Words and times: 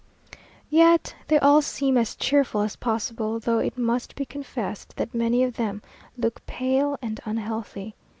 Yet 0.71 1.13
they 1.27 1.37
all 1.37 1.61
seem 1.61 1.95
as 1.95 2.15
cheerful 2.15 2.61
as 2.63 2.75
possible, 2.75 3.39
though 3.39 3.59
it 3.59 3.77
must 3.77 4.15
be 4.15 4.25
confessed 4.25 4.95
that 4.95 5.13
many 5.13 5.43
of 5.43 5.57
them 5.57 5.83
look 6.17 6.43
pale 6.47 6.97
and 7.03 7.19
unhealthy. 7.23 7.93